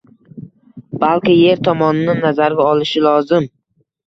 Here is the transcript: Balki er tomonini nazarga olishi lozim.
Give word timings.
Balki 1.03 1.35
er 1.51 1.61
tomonini 1.67 2.17
nazarga 2.23 2.67
olishi 2.71 3.05
lozim. 3.11 3.49